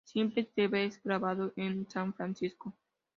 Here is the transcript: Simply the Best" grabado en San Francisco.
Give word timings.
Simply 0.03 0.49
the 0.55 0.65
Best" 0.67 0.99
grabado 1.03 1.53
en 1.55 1.87
San 1.87 2.11
Francisco. 2.15 2.73